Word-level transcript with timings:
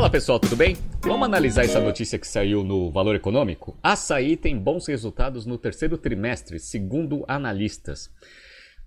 Fala 0.00 0.08
pessoal, 0.08 0.40
tudo 0.40 0.56
bem? 0.56 0.78
Vamos 1.02 1.26
analisar 1.26 1.62
essa 1.62 1.78
notícia 1.78 2.18
que 2.18 2.26
saiu 2.26 2.64
no 2.64 2.90
Valor 2.90 3.16
Econômico? 3.16 3.76
Açaí 3.82 4.34
tem 4.34 4.56
bons 4.56 4.86
resultados 4.86 5.44
no 5.44 5.58
terceiro 5.58 5.98
trimestre, 5.98 6.58
segundo 6.58 7.22
analistas. 7.28 8.10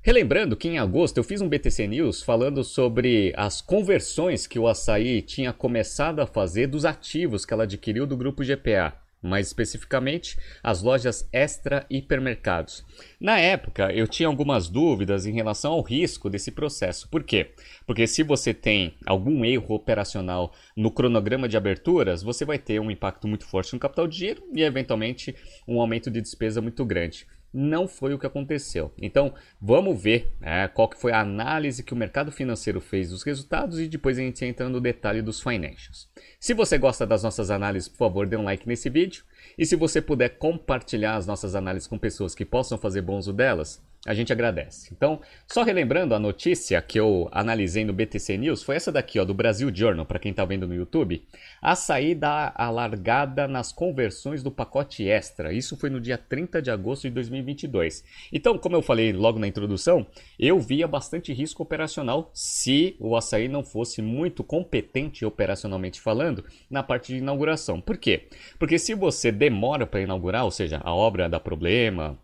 Relembrando 0.02 0.58
que 0.58 0.68
em 0.68 0.80
agosto 0.80 1.20
eu 1.20 1.24
fiz 1.24 1.40
um 1.40 1.48
BTC 1.48 1.86
News 1.86 2.24
falando 2.24 2.64
sobre 2.64 3.32
as 3.38 3.62
conversões 3.62 4.48
que 4.48 4.58
o 4.58 4.68
Açaí 4.68 5.22
tinha 5.22 5.54
começado 5.54 6.20
a 6.20 6.26
fazer 6.26 6.66
dos 6.66 6.84
ativos 6.84 7.46
que 7.46 7.54
ela 7.54 7.66
adquiriu 7.66 8.08
do 8.08 8.18
grupo 8.18 8.44
GPA 8.44 9.03
mais 9.24 9.48
especificamente 9.48 10.38
as 10.62 10.84
lojas 10.84 11.28
extra 11.32 11.86
hipermercados. 11.90 12.86
Na 13.20 13.40
época, 13.40 13.92
eu 13.94 14.08
tinha 14.08 14.28
algumas 14.28 14.68
dúvidas 14.68 15.26
em 15.26 15.32
relação 15.32 15.74
ao 15.74 15.82
risco 15.82 16.30
desse 16.30 16.52
processo. 16.52 17.08
Por 17.10 17.24
quê? 17.24 17.52
Porque 17.88 18.06
se 18.06 18.22
você 18.22 18.54
tem 18.54 18.94
algum 19.06 19.46
erro 19.46 19.76
operacional 19.76 20.54
no 20.76 20.92
cronograma 20.92 21.48
de 21.48 21.58
aberturas, 21.58 22.22
você 22.22 22.44
vai 22.44 22.60
ter 22.60 22.80
um 22.80 22.92
impacto 22.92 23.28
muito 23.28 23.46
forte 23.46 23.74
no 23.74 23.80
capital 23.80 24.08
de 24.08 24.18
giro 24.18 24.44
e, 24.54 24.62
eventualmente, 24.62 25.36
um 25.68 25.80
aumento 25.80 26.12
de 26.12 26.22
despesa 26.22 26.62
muito 26.62 26.86
grande 26.86 27.26
não 27.54 27.88
foi 27.88 28.14
o 28.14 28.20
que 28.20 28.26
aconteceu. 28.26 28.92
Então, 29.00 29.34
vamos 29.62 30.02
ver 30.02 30.32
né, 30.40 30.68
qual 30.68 30.90
que 30.90 31.00
foi 31.00 31.12
a 31.12 31.20
análise 31.20 31.84
que 31.84 31.94
o 31.94 31.98
mercado 31.98 32.32
financeiro 32.32 32.82
fez 32.82 33.12
dos 33.12 33.24
resultados 33.24 33.80
e 33.80 33.88
depois 33.88 34.18
a 34.18 34.22
gente 34.22 34.44
entra 34.44 34.68
no 34.68 34.82
detalhe 34.82 35.22
dos 35.22 35.40
financials. 35.40 36.10
Se 36.40 36.54
você 36.54 36.78
gosta 36.78 37.06
das 37.06 37.24
nossas 37.24 37.52
análises, 37.52 37.88
por 37.88 37.98
favor, 37.98 38.26
dê 38.26 38.36
um 38.36 38.44
like 38.44 38.68
nesse 38.68 38.90
vídeo. 38.90 39.24
E 39.58 39.66
se 39.66 39.76
você 39.76 40.02
puder 40.02 40.38
compartilhar 40.38 41.16
as 41.16 41.28
nossas 41.28 41.54
análises 41.54 41.88
com 41.88 41.98
pessoas 41.98 42.34
que 42.34 42.46
possam 42.46 42.78
fazer 42.78 43.02
bom 43.02 43.18
uso 43.18 43.32
delas, 43.32 43.84
a 44.06 44.14
gente 44.14 44.34
agradece. 44.34 44.90
Então, 44.92 45.22
só 45.48 45.64
relembrando 45.64 46.14
a 46.14 46.20
notícia 46.20 46.82
que 46.82 47.00
eu 47.00 47.30
analisei 47.32 47.86
no 47.86 47.94
BTC 47.94 48.38
News, 48.38 48.62
foi 48.62 48.76
essa 48.76 48.92
daqui, 48.92 49.18
ó, 49.18 49.24
do 49.24 49.34
Brasil 49.34 49.74
Journal, 49.74 50.06
para 50.06 50.20
quem 50.20 50.32
está 50.32 50.44
vendo 50.44 50.68
no 50.68 50.76
YouTube. 50.76 51.24
A 51.62 51.74
saída 51.74 52.52
alargada 52.56 53.48
nas 53.48 53.72
conversões 53.72 54.44
do 54.44 54.52
pacote 54.52 55.08
extra. 55.08 55.54
Isso 55.54 55.78
foi 55.78 55.90
no 55.90 56.02
dia 56.02 56.18
30 56.18 56.62
de 56.62 56.70
agosto 56.70 57.04
de 57.04 57.12
2022. 57.12 58.04
Então, 58.32 58.58
como 58.58 58.76
eu 58.76 58.82
falei 58.82 59.14
logo 59.14 59.40
na 59.40 59.48
introdução, 59.48 60.06
eu 60.38 60.60
via 60.60 60.88
bastante 60.88 61.32
risco 61.32 61.64
operacional 61.64 62.30
se 62.34 62.98
o 63.00 63.16
açaí 63.16 63.48
não 63.48 63.64
fosse 63.64 64.02
muito 64.02 64.44
competente 64.44 65.26
operacionalmente 65.26 66.02
falando 66.02 66.44
na 66.70 66.84
parte 66.84 67.14
de 67.14 67.20
inauguração. 67.20 67.80
Por 67.80 67.98
quê? 67.98 68.28
Porque 68.60 68.78
se 68.78 68.94
você 68.94 69.32
demora 69.32 69.88
para 69.88 70.02
inaugurar, 70.02 70.44
ou 70.44 70.52
seja, 70.52 70.82
a 70.84 70.94
obra 70.94 71.30
dá 71.30 71.40
problema, 71.40 72.20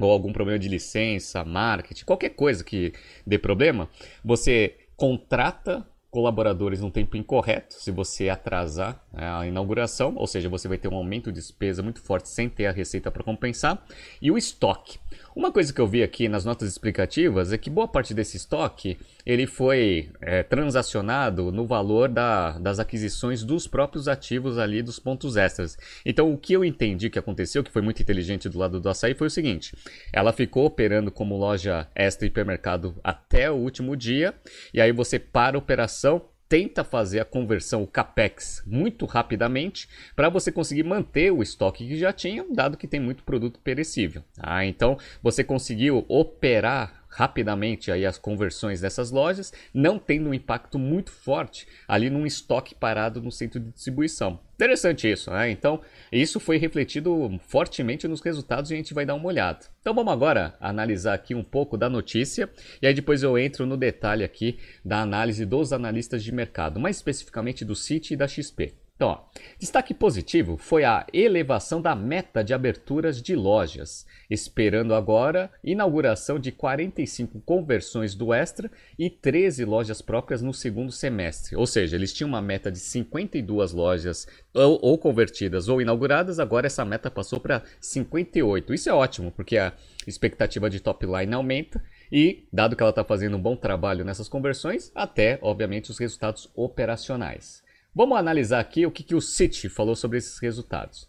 ou 0.00 0.10
algum 0.10 0.32
problema 0.32 0.58
de 0.58 0.68
licença, 0.68 1.44
marketing, 1.44 2.04
qualquer 2.04 2.30
coisa 2.30 2.64
que 2.64 2.92
dê 3.26 3.38
problema, 3.38 3.88
você 4.24 4.76
contrata 4.96 5.86
colaboradores 6.10 6.80
no 6.80 6.90
tempo 6.90 7.16
incorreto, 7.16 7.74
se 7.74 7.90
você 7.90 8.28
atrasar 8.28 9.00
né, 9.12 9.30
a 9.30 9.46
inauguração, 9.46 10.14
ou 10.16 10.26
seja, 10.26 10.48
você 10.48 10.66
vai 10.66 10.76
ter 10.76 10.88
um 10.88 10.96
aumento 10.96 11.30
de 11.30 11.38
despesa 11.38 11.82
muito 11.82 12.02
forte 12.02 12.28
sem 12.28 12.48
ter 12.48 12.66
a 12.66 12.72
receita 12.72 13.10
para 13.10 13.22
compensar, 13.22 13.84
e 14.20 14.30
o 14.30 14.36
estoque. 14.36 14.98
Uma 15.40 15.50
coisa 15.50 15.72
que 15.72 15.80
eu 15.80 15.86
vi 15.86 16.02
aqui 16.02 16.28
nas 16.28 16.44
notas 16.44 16.68
explicativas 16.68 17.50
é 17.50 17.56
que 17.56 17.70
boa 17.70 17.88
parte 17.88 18.12
desse 18.12 18.36
estoque 18.36 18.98
ele 19.24 19.46
foi 19.46 20.10
é, 20.20 20.42
transacionado 20.42 21.50
no 21.50 21.64
valor 21.66 22.10
da, 22.10 22.58
das 22.58 22.78
aquisições 22.78 23.42
dos 23.42 23.66
próprios 23.66 24.06
ativos 24.06 24.58
ali 24.58 24.82
dos 24.82 24.98
pontos 24.98 25.38
extras. 25.38 25.78
Então 26.04 26.30
o 26.30 26.36
que 26.36 26.52
eu 26.52 26.62
entendi 26.62 27.08
que 27.08 27.18
aconteceu, 27.18 27.64
que 27.64 27.70
foi 27.70 27.80
muito 27.80 28.02
inteligente 28.02 28.50
do 28.50 28.58
lado 28.58 28.78
do 28.78 28.88
açaí, 28.90 29.14
foi 29.14 29.28
o 29.28 29.30
seguinte: 29.30 29.74
ela 30.12 30.30
ficou 30.30 30.66
operando 30.66 31.10
como 31.10 31.38
loja 31.38 31.88
extra 31.94 32.26
hipermercado 32.26 32.94
até 33.02 33.50
o 33.50 33.54
último 33.54 33.96
dia, 33.96 34.34
e 34.74 34.80
aí 34.80 34.92
você 34.92 35.18
para 35.18 35.56
a 35.56 35.58
operação 35.58 36.20
tenta 36.50 36.82
fazer 36.82 37.20
a 37.20 37.24
conversão, 37.24 37.84
o 37.84 37.86
capex, 37.86 38.60
muito 38.66 39.06
rapidamente 39.06 39.88
para 40.16 40.28
você 40.28 40.50
conseguir 40.50 40.82
manter 40.82 41.30
o 41.30 41.44
estoque 41.44 41.86
que 41.86 41.96
já 41.96 42.12
tinha, 42.12 42.44
dado 42.50 42.76
que 42.76 42.88
tem 42.88 42.98
muito 42.98 43.22
produto 43.22 43.60
perecível. 43.60 44.24
Ah, 44.36 44.66
então 44.66 44.98
você 45.22 45.44
conseguiu 45.44 46.04
operar 46.08 47.04
rapidamente 47.08 47.92
aí 47.92 48.04
as 48.04 48.18
conversões 48.18 48.80
dessas 48.80 49.12
lojas, 49.12 49.52
não 49.72 49.96
tendo 49.96 50.30
um 50.30 50.34
impacto 50.34 50.76
muito 50.76 51.12
forte 51.12 51.68
ali 51.86 52.10
num 52.10 52.26
estoque 52.26 52.74
parado 52.74 53.22
no 53.22 53.30
centro 53.30 53.60
de 53.60 53.70
distribuição. 53.70 54.40
Interessante 54.60 55.10
isso, 55.10 55.30
né? 55.30 55.50
Então, 55.50 55.80
isso 56.12 56.38
foi 56.38 56.58
refletido 56.58 57.40
fortemente 57.48 58.06
nos 58.06 58.20
resultados 58.20 58.70
e 58.70 58.74
a 58.74 58.76
gente 58.76 58.92
vai 58.92 59.06
dar 59.06 59.14
uma 59.14 59.26
olhada. 59.26 59.60
Então, 59.80 59.94
vamos 59.94 60.12
agora 60.12 60.54
analisar 60.60 61.14
aqui 61.14 61.34
um 61.34 61.42
pouco 61.42 61.78
da 61.78 61.88
notícia 61.88 62.46
e 62.82 62.86
aí 62.86 62.92
depois 62.92 63.22
eu 63.22 63.38
entro 63.38 63.64
no 63.64 63.74
detalhe 63.74 64.22
aqui 64.22 64.58
da 64.84 65.00
análise 65.00 65.46
dos 65.46 65.72
analistas 65.72 66.22
de 66.22 66.30
mercado, 66.30 66.78
mais 66.78 66.96
especificamente 66.96 67.64
do 67.64 67.74
Citi 67.74 68.12
e 68.12 68.16
da 68.18 68.28
XP. 68.28 68.74
Então, 69.00 69.08
ó, 69.08 69.20
destaque 69.58 69.94
positivo 69.94 70.58
foi 70.58 70.84
a 70.84 71.06
elevação 71.10 71.80
da 71.80 71.94
meta 71.94 72.44
de 72.44 72.52
aberturas 72.52 73.22
de 73.22 73.34
lojas, 73.34 74.04
esperando 74.28 74.94
agora 74.94 75.50
inauguração 75.64 76.38
de 76.38 76.52
45 76.52 77.40
conversões 77.40 78.14
do 78.14 78.34
Extra 78.34 78.70
e 78.98 79.08
13 79.08 79.64
lojas 79.64 80.02
próprias 80.02 80.42
no 80.42 80.52
segundo 80.52 80.92
semestre. 80.92 81.56
Ou 81.56 81.66
seja, 81.66 81.96
eles 81.96 82.12
tinham 82.12 82.28
uma 82.28 82.42
meta 82.42 82.70
de 82.70 82.78
52 82.78 83.72
lojas 83.72 84.28
ou, 84.52 84.78
ou 84.82 84.98
convertidas 84.98 85.66
ou 85.70 85.80
inauguradas, 85.80 86.38
agora 86.38 86.66
essa 86.66 86.84
meta 86.84 87.10
passou 87.10 87.40
para 87.40 87.62
58. 87.80 88.74
Isso 88.74 88.90
é 88.90 88.92
ótimo, 88.92 89.32
porque 89.32 89.56
a 89.56 89.72
expectativa 90.06 90.68
de 90.68 90.78
top 90.78 91.06
line 91.06 91.32
aumenta 91.32 91.82
e, 92.12 92.44
dado 92.52 92.76
que 92.76 92.82
ela 92.82 92.90
está 92.90 93.02
fazendo 93.02 93.38
um 93.38 93.42
bom 93.42 93.56
trabalho 93.56 94.04
nessas 94.04 94.28
conversões, 94.28 94.92
até, 94.94 95.38
obviamente, 95.40 95.90
os 95.90 95.98
resultados 95.98 96.50
operacionais. 96.54 97.62
Vamos 97.92 98.16
analisar 98.16 98.60
aqui 98.60 98.86
o 98.86 98.90
que, 98.90 99.02
que 99.02 99.16
o 99.16 99.20
Citi 99.20 99.68
falou 99.68 99.96
sobre 99.96 100.18
esses 100.18 100.38
resultados. 100.38 101.08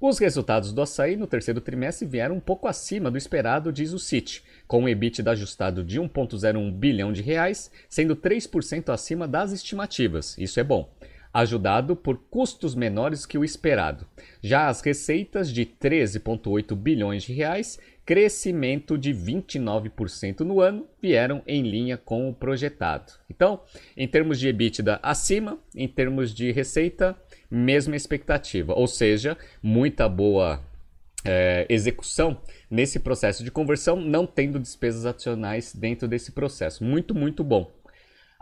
Os 0.00 0.18
resultados 0.18 0.72
do 0.72 0.80
açaí 0.80 1.16
no 1.16 1.26
terceiro 1.26 1.60
trimestre 1.60 2.06
vieram 2.06 2.36
um 2.36 2.40
pouco 2.40 2.68
acima 2.68 3.10
do 3.10 3.18
esperado, 3.18 3.72
diz 3.72 3.92
o 3.92 3.98
Citi, 3.98 4.42
com 4.66 4.84
um 4.84 4.88
EBITDA 4.88 5.32
ajustado 5.32 5.82
de 5.82 6.00
1,01 6.00 6.72
bilhão 6.72 7.12
de 7.12 7.20
reais, 7.20 7.70
sendo 7.88 8.14
3% 8.14 8.90
acima 8.90 9.26
das 9.26 9.50
estimativas. 9.50 10.38
Isso 10.38 10.60
é 10.60 10.64
bom. 10.64 10.88
Ajudado 11.32 11.94
por 11.94 12.18
custos 12.30 12.74
menores 12.74 13.24
que 13.24 13.38
o 13.38 13.44
esperado. 13.44 14.06
Já 14.42 14.68
as 14.68 14.80
receitas 14.80 15.52
de 15.52 15.64
13,8 15.64 16.74
bilhões 16.74 17.22
de 17.22 17.32
reais 17.32 17.78
crescimento 18.10 18.98
de 18.98 19.14
29% 19.14 20.40
no 20.40 20.60
ano 20.60 20.84
vieram 21.00 21.42
em 21.46 21.62
linha 21.62 21.96
com 21.96 22.28
o 22.28 22.34
projetado. 22.34 23.12
Então, 23.30 23.60
em 23.96 24.08
termos 24.08 24.40
de 24.40 24.48
EBITDA 24.48 24.98
acima, 25.00 25.58
em 25.76 25.86
termos 25.86 26.34
de 26.34 26.50
receita, 26.50 27.16
mesma 27.48 27.94
expectativa, 27.94 28.74
ou 28.74 28.88
seja, 28.88 29.38
muita 29.62 30.08
boa 30.08 30.60
é, 31.24 31.66
execução 31.68 32.40
nesse 32.68 32.98
processo 32.98 33.44
de 33.44 33.50
conversão, 33.52 33.96
não 34.00 34.26
tendo 34.26 34.58
despesas 34.58 35.06
adicionais 35.06 35.72
dentro 35.72 36.08
desse 36.08 36.32
processo. 36.32 36.82
Muito, 36.82 37.14
muito 37.14 37.44
bom. 37.44 37.70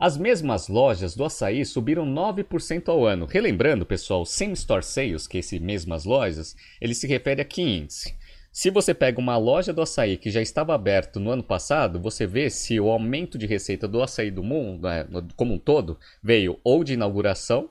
As 0.01 0.17
mesmas 0.17 0.69
lojas 0.69 1.17
do 1.17 1.25
açaí 1.25 1.65
subiram 1.65 2.07
9% 2.07 2.89
ao 2.89 3.05
ano. 3.05 3.27
Relembrando, 3.27 3.85
pessoal, 3.85 4.25
same 4.25 4.53
store 4.53 4.85
sales, 4.85 5.27
que 5.27 5.39
é 5.39 5.41
esse 5.41 5.59
mesmas 5.59 6.05
lojas, 6.05 6.55
ele 6.81 6.95
se 6.95 7.09
refere 7.09 7.43
a 7.43 7.45
que 7.45 7.61
índice? 7.61 8.15
Se 8.53 8.71
você 8.71 8.95
pega 8.95 9.19
uma 9.19 9.37
loja 9.37 9.73
do 9.73 9.83
açaí 9.83 10.17
que 10.17 10.31
já 10.31 10.41
estava 10.41 10.73
aberto 10.73 11.19
no 11.19 11.33
ano 11.33 11.43
passado, 11.43 12.01
você 12.01 12.29
vê 12.29 12.49
se 12.49 12.79
o 12.79 12.89
aumento 12.89 13.37
de 13.37 13.45
receita 13.45 13.89
do 13.89 14.01
açaí 14.01 14.31
do 14.31 14.43
mundo, 14.43 14.87
né, 14.87 15.05
como 15.35 15.55
um 15.55 15.59
todo, 15.59 15.99
veio 16.23 16.61
ou 16.63 16.85
de 16.85 16.93
inauguração 16.93 17.69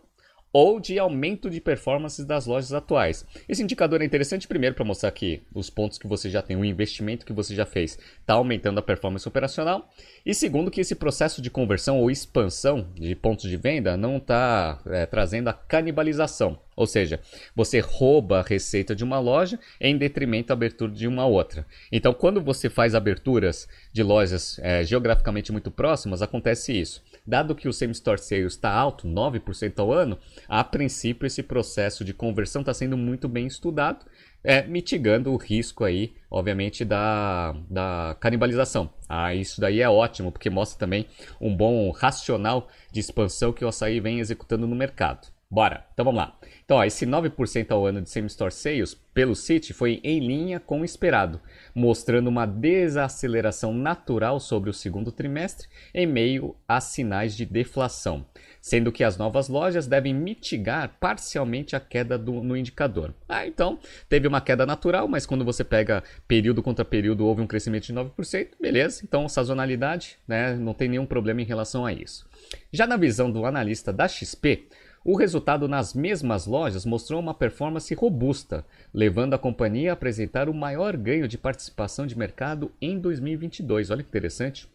ou 0.52 0.80
de 0.80 0.98
aumento 0.98 1.50
de 1.50 1.62
performances 1.62 2.26
das 2.26 2.46
lojas 2.46 2.74
atuais. 2.74 3.26
Esse 3.48 3.62
indicador 3.62 4.02
é 4.02 4.06
interessante 4.06 4.48
primeiro 4.48 4.76
para 4.76 4.86
mostrar 4.86 5.12
que 5.12 5.42
os 5.54 5.70
pontos 5.70 5.98
que 5.98 6.08
você 6.08 6.30
já 6.30 6.42
tem, 6.42 6.56
o 6.56 6.66
investimento 6.66 7.26
que 7.26 7.34
você 7.34 7.54
já 7.54 7.66
fez, 7.66 7.98
está 8.20 8.34
aumentando 8.34 8.80
a 8.80 8.84
performance 8.84 9.28
operacional. 9.28 9.90
E 10.26 10.34
segundo 10.34 10.72
que 10.72 10.82
esse 10.82 10.96
processo 10.96 11.42
de 11.42 11.50
conversão 11.50 12.00
ou 12.00 12.10
expansão 12.10 12.88
de 12.96 13.16
pontos 13.16 13.50
de 13.50 13.58
venda 13.58 13.98
não 13.98 14.18
está 14.18 14.80
é, 14.88 15.06
trazendo 15.06 15.50
a 15.50 15.54
canibalização. 15.54 16.60
Ou 16.76 16.86
seja, 16.86 17.20
você 17.56 17.80
rouba 17.80 18.40
a 18.40 18.44
receita 18.44 18.96
de 18.96 19.04
uma 19.04 19.20
loja 19.20 19.60
em 19.82 19.98
detrimento 19.98 20.50
da 20.50 20.54
abertura 20.54 20.92
de 20.92 21.08
uma 21.08 21.26
outra. 21.26 21.66
Então, 21.92 22.14
quando 22.14 22.40
você 22.40 22.70
faz 22.70 22.94
aberturas 22.94 23.68
de 23.92 24.04
lojas 24.04 24.60
é, 24.60 24.84
geograficamente 24.84 25.52
muito 25.52 25.72
próximas, 25.72 26.22
acontece 26.22 26.80
isso. 26.80 27.04
Dado 27.28 27.54
que 27.54 27.68
o 27.68 27.74
same-store 27.74 28.22
sales 28.22 28.54
está 28.54 28.72
alto, 28.72 29.06
9% 29.06 29.78
ao 29.80 29.92
ano, 29.92 30.18
a 30.48 30.64
princípio 30.64 31.28
esse 31.28 31.44
processo 31.44 32.06
de 32.06 32.14
conversão 32.14 32.62
está 32.62 32.74
sendo 32.74 32.96
muito 32.96 33.28
bem 33.28 33.46
estudado, 33.46 34.06
é, 34.42 34.66
mitigando 34.66 35.34
o 35.34 35.36
risco 35.36 35.84
aí, 35.84 36.14
obviamente, 36.32 36.86
da, 36.86 37.54
da 37.70 38.16
canibalização. 38.22 38.90
Ah, 39.10 39.36
isso 39.36 39.60
daí 39.60 39.82
é 39.82 39.90
ótimo, 39.90 40.32
porque 40.32 40.50
mostra 40.50 40.80
também 40.80 41.06
um 41.42 41.54
bom 41.54 41.92
racional 41.92 42.70
de 42.94 43.02
expansão 43.02 43.52
que 43.52 43.66
o 43.66 43.68
açaí 43.68 44.00
vem 44.00 44.20
executando 44.20 44.66
no 44.66 44.76
mercado. 44.76 45.28
Bora, 45.52 45.86
então 45.94 46.06
vamos 46.06 46.22
lá. 46.22 46.38
Então, 46.68 46.80
ó, 46.80 46.84
esse 46.84 47.06
9% 47.06 47.72
ao 47.72 47.86
ano 47.86 48.02
de 48.02 48.10
same-store 48.10 48.52
sales 48.52 48.94
pelo 49.14 49.38
City 49.38 49.72
foi 49.72 50.02
em 50.04 50.20
linha 50.20 50.60
com 50.60 50.82
o 50.82 50.84
esperado, 50.86 51.40
mostrando 51.74 52.28
uma 52.28 52.46
desaceleração 52.46 53.74
natural 53.74 54.38
sobre 54.38 54.70
o 54.70 54.74
segundo 54.74 55.10
trimestre 55.10 55.70
em 55.94 56.06
meio 56.06 56.58
a 56.68 56.82
sinais 56.82 57.38
de 57.38 57.46
deflação, 57.46 58.26
sendo 58.60 58.92
que 58.92 59.06
as 59.06 59.18
novas 59.18 59.48
lojas 59.48 59.88
devem 59.88 60.14
mitigar 60.14 60.98
parcialmente 61.00 61.74
a 61.74 61.80
queda 61.80 62.18
do, 62.18 62.44
no 62.44 62.58
indicador. 62.58 63.14
Ah, 63.30 63.48
então, 63.48 63.80
teve 64.10 64.28
uma 64.28 64.42
queda 64.42 64.66
natural, 64.66 65.08
mas 65.08 65.26
quando 65.26 65.46
você 65.46 65.64
pega 65.64 66.04
período 66.28 66.62
contra 66.62 66.84
período 66.84 67.26
houve 67.26 67.42
um 67.42 67.48
crescimento 67.48 67.86
de 67.86 67.94
9%, 67.94 68.50
beleza? 68.60 69.04
Então, 69.06 69.30
sazonalidade, 69.30 70.18
né, 70.28 70.54
não 70.54 70.74
tem 70.74 70.90
nenhum 70.90 71.06
problema 71.06 71.42
em 71.42 71.46
relação 71.46 71.86
a 71.86 71.94
isso. 71.94 72.28
Já 72.74 72.86
na 72.86 72.98
visão 72.98 73.32
do 73.32 73.46
analista 73.46 73.94
da 73.94 74.06
XP, 74.06 74.68
o 75.08 75.16
resultado 75.16 75.70
nas 75.70 75.94
mesmas 75.94 76.46
lojas 76.46 76.86
mostrou 76.86 77.22
uma 77.22 77.34
performance 77.34 77.96
robusta, 77.96 78.66
levando 78.94 79.34
a 79.34 79.40
companhia 79.40 79.92
a 79.92 79.94
apresentar 79.94 80.50
o 80.50 80.54
maior 80.54 80.98
ganho 80.98 81.30
de 81.30 81.38
participação 81.38 82.06
de 82.06 82.18
mercado 82.18 82.70
em 82.82 83.00
2022. 83.00 83.90
Olha 83.90 84.04
que 84.04 84.10
interessante. 84.10 84.68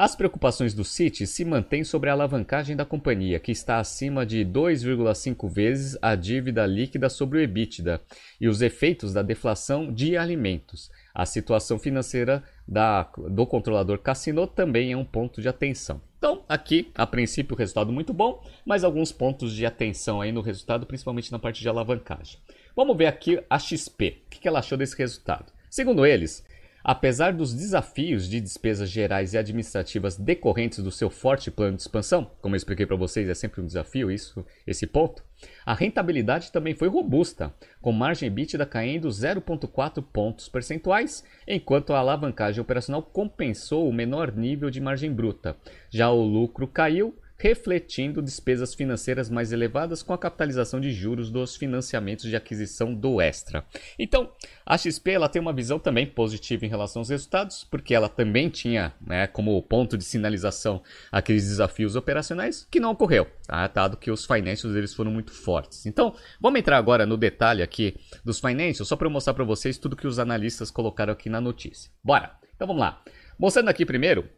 As 0.00 0.14
preocupações 0.14 0.74
do 0.74 0.84
Citi 0.84 1.26
se 1.26 1.44
mantêm 1.44 1.82
sobre 1.82 2.08
a 2.08 2.12
alavancagem 2.12 2.76
da 2.76 2.84
companhia, 2.84 3.40
que 3.40 3.50
está 3.50 3.80
acima 3.80 4.24
de 4.24 4.44
2,5 4.44 5.48
vezes 5.48 5.98
a 6.00 6.14
dívida 6.14 6.64
líquida 6.64 7.08
sobre 7.08 7.38
o 7.38 7.40
EBITDA, 7.40 8.00
e 8.40 8.46
os 8.46 8.62
efeitos 8.62 9.12
da 9.12 9.22
deflação 9.22 9.92
de 9.92 10.16
alimentos. 10.16 10.88
A 11.12 11.26
situação 11.26 11.80
financeira 11.80 12.44
da, 12.64 13.10
do 13.28 13.44
controlador 13.44 13.98
Cassino 13.98 14.46
também 14.46 14.92
é 14.92 14.96
um 14.96 15.04
ponto 15.04 15.42
de 15.42 15.48
atenção. 15.48 16.00
Então, 16.16 16.44
aqui, 16.48 16.92
a 16.94 17.04
princípio, 17.04 17.56
o 17.56 17.58
resultado 17.58 17.90
muito 17.90 18.14
bom, 18.14 18.40
mas 18.64 18.84
alguns 18.84 19.10
pontos 19.10 19.52
de 19.52 19.66
atenção 19.66 20.20
aí 20.20 20.30
no 20.30 20.42
resultado, 20.42 20.86
principalmente 20.86 21.32
na 21.32 21.40
parte 21.40 21.60
de 21.60 21.68
alavancagem. 21.68 22.38
Vamos 22.76 22.96
ver 22.96 23.06
aqui 23.06 23.42
a 23.50 23.58
XP. 23.58 24.22
O 24.26 24.30
que 24.30 24.46
ela 24.46 24.60
achou 24.60 24.78
desse 24.78 24.96
resultado? 24.96 25.52
Segundo 25.68 26.06
eles, 26.06 26.46
Apesar 26.82 27.32
dos 27.32 27.52
desafios 27.52 28.28
de 28.28 28.40
despesas 28.40 28.88
gerais 28.88 29.34
e 29.34 29.38
administrativas 29.38 30.16
decorrentes 30.16 30.82
do 30.82 30.90
seu 30.90 31.10
forte 31.10 31.50
plano 31.50 31.76
de 31.76 31.82
expansão, 31.82 32.30
como 32.40 32.54
eu 32.54 32.56
expliquei 32.56 32.86
para 32.86 32.96
vocês, 32.96 33.28
é 33.28 33.34
sempre 33.34 33.60
um 33.60 33.66
desafio 33.66 34.10
isso, 34.10 34.44
esse 34.66 34.86
ponto, 34.86 35.22
a 35.66 35.74
rentabilidade 35.74 36.50
também 36.50 36.74
foi 36.74 36.88
robusta, 36.88 37.52
com 37.80 37.92
margem 37.92 38.28
EBITDA 38.28 38.64
caindo 38.64 39.08
0,4 39.08 40.02
pontos 40.02 40.48
percentuais, 40.48 41.24
enquanto 41.46 41.92
a 41.92 41.98
alavancagem 41.98 42.60
operacional 42.60 43.02
compensou 43.02 43.88
o 43.88 43.92
menor 43.92 44.32
nível 44.32 44.70
de 44.70 44.80
margem 44.80 45.12
bruta. 45.12 45.56
Já 45.90 46.10
o 46.10 46.22
lucro 46.22 46.66
caiu 46.66 47.14
refletindo 47.38 48.20
despesas 48.20 48.74
financeiras 48.74 49.30
mais 49.30 49.52
elevadas 49.52 50.02
com 50.02 50.12
a 50.12 50.18
capitalização 50.18 50.80
de 50.80 50.90
juros 50.90 51.30
dos 51.30 51.54
financiamentos 51.54 52.28
de 52.28 52.34
aquisição 52.34 52.92
do 52.92 53.20
Extra. 53.20 53.64
Então, 53.96 54.32
a 54.66 54.76
XP 54.76 55.12
ela 55.12 55.28
tem 55.28 55.40
uma 55.40 55.52
visão 55.52 55.78
também 55.78 56.04
positiva 56.04 56.66
em 56.66 56.68
relação 56.68 57.00
aos 57.00 57.10
resultados, 57.10 57.64
porque 57.70 57.94
ela 57.94 58.08
também 58.08 58.48
tinha 58.48 58.92
né, 59.00 59.28
como 59.28 59.62
ponto 59.62 59.96
de 59.96 60.04
sinalização 60.04 60.82
aqueles 61.12 61.44
desafios 61.44 61.94
operacionais 61.94 62.66
que 62.68 62.80
não 62.80 62.90
ocorreu, 62.90 63.26
tá? 63.46 63.68
dado 63.68 63.96
que 63.96 64.10
os 64.10 64.26
financials 64.26 64.74
eles 64.74 64.92
foram 64.92 65.12
muito 65.12 65.32
fortes. 65.32 65.86
Então, 65.86 66.14
vamos 66.40 66.58
entrar 66.58 66.76
agora 66.76 67.06
no 67.06 67.16
detalhe 67.16 67.62
aqui 67.62 67.94
dos 68.24 68.40
financials, 68.40 68.88
só 68.88 68.96
para 68.96 69.08
mostrar 69.08 69.34
para 69.34 69.44
vocês 69.44 69.78
tudo 69.78 69.96
que 69.96 70.06
os 70.06 70.18
analistas 70.18 70.70
colocaram 70.70 71.12
aqui 71.12 71.30
na 71.30 71.40
notícia. 71.40 71.90
Bora! 72.02 72.36
Então 72.58 72.66
vamos 72.66 72.80
lá. 72.80 73.00
Mostrando 73.38 73.68
aqui 73.68 73.86
primeiro 73.86 74.28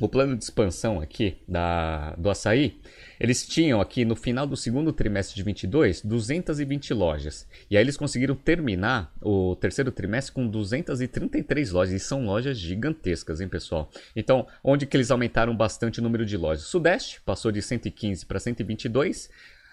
o 0.00 0.08
plano 0.08 0.36
de 0.36 0.42
expansão 0.42 1.00
aqui 1.00 1.38
da, 1.46 2.14
do 2.16 2.28
açaí, 2.28 2.80
eles 3.18 3.46
tinham 3.46 3.80
aqui 3.80 4.04
no 4.04 4.16
final 4.16 4.46
do 4.46 4.56
segundo 4.56 4.92
trimestre 4.92 5.36
de 5.36 5.42
22 5.42 6.02
220 6.02 6.92
lojas. 6.92 7.46
E 7.70 7.76
aí 7.76 7.82
eles 7.84 7.96
conseguiram 7.96 8.34
terminar 8.34 9.14
o 9.22 9.54
terceiro 9.56 9.92
trimestre 9.92 10.34
com 10.34 10.46
233 10.48 11.70
lojas. 11.70 11.94
E 11.94 12.00
são 12.00 12.24
lojas 12.24 12.58
gigantescas, 12.58 13.40
hein, 13.40 13.48
pessoal? 13.48 13.90
Então, 14.16 14.46
onde 14.62 14.86
que 14.86 14.96
eles 14.96 15.10
aumentaram 15.10 15.56
bastante 15.56 16.00
o 16.00 16.02
número 16.02 16.26
de 16.26 16.36
lojas? 16.36 16.64
Sudeste 16.64 17.20
passou 17.20 17.52
de 17.52 17.62
115 17.62 18.26
para 18.26 18.40
122. 18.40 19.30